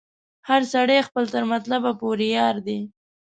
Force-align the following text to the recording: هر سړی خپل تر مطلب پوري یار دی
هر 0.49 0.61
سړی 0.73 0.99
خپل 1.07 1.23
تر 1.33 1.43
مطلب 1.53 1.81
پوري 1.99 2.29
یار 2.37 2.55
دی 2.67 2.79